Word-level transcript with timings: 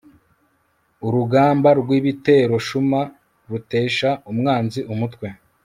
urugamba 1.05 1.69
rw'ibiteroshuma 1.79 2.99
rutesha 3.49 4.09
umwanzi 4.31 4.79
umutwe 4.93 5.27